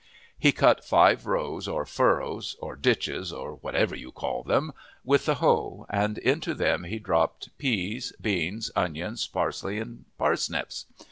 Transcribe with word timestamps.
He 0.39 0.51
cut 0.51 0.83
five 0.83 1.27
rows, 1.27 1.67
or 1.67 1.85
furrows, 1.85 2.55
or 2.59 2.75
ditches, 2.75 3.31
or 3.31 3.57
whatever 3.57 3.95
you 3.95 4.11
call 4.11 4.41
them, 4.41 4.71
with 5.05 5.27
the 5.27 5.35
hoe, 5.35 5.85
and 5.91 6.17
into 6.17 6.55
them 6.55 6.85
he 6.85 6.97
dropped 6.97 7.55
peas, 7.59 8.11
beans, 8.19 8.71
onions, 8.75 9.27
parsley, 9.27 9.77
and 9.77 10.05
parsnips. 10.17 10.87